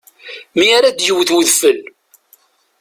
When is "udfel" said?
1.37-1.79